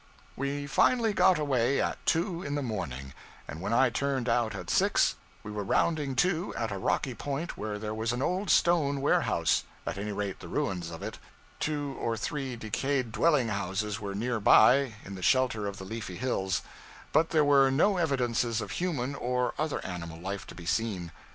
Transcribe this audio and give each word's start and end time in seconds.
We 0.35 0.65
finally 0.65 1.13
got 1.13 1.37
away 1.37 1.79
at 1.79 2.03
two 2.07 2.41
in 2.41 2.55
the 2.55 2.63
morning, 2.63 3.13
and 3.47 3.61
when 3.61 3.71
I 3.71 3.91
turned 3.91 4.27
out 4.27 4.55
at 4.55 4.71
six, 4.71 5.13
we 5.43 5.51
were 5.51 5.63
rounding 5.63 6.15
to 6.15 6.55
at 6.55 6.71
a 6.71 6.79
rocky 6.79 7.13
point 7.13 7.55
where 7.55 7.77
there 7.77 7.93
was 7.93 8.11
an 8.11 8.23
old 8.23 8.49
stone 8.49 8.99
warehouse 8.99 9.63
at 9.85 9.99
any 9.99 10.11
rate, 10.11 10.39
the 10.39 10.47
ruins 10.47 10.89
of 10.89 11.03
it; 11.03 11.19
two 11.59 11.95
or 11.99 12.17
three 12.17 12.55
decayed 12.55 13.11
dwelling 13.11 13.49
houses 13.49 13.99
were 13.99 14.15
near 14.15 14.39
by, 14.39 14.93
in 15.05 15.13
the 15.13 15.21
shelter 15.21 15.67
of 15.67 15.77
the 15.77 15.85
leafy 15.85 16.15
hills; 16.15 16.63
but 17.13 17.29
there 17.29 17.45
were 17.45 17.69
no 17.69 17.97
evidences 17.97 18.59
of 18.59 18.71
human 18.71 19.13
or 19.13 19.53
other 19.59 19.85
animal 19.85 20.19
life 20.19 20.47
to 20.47 20.55
be 20.55 20.65
seen. 20.65 21.11